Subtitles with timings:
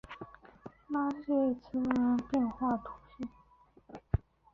[0.87, 3.27] 拉谢兹人口变化图示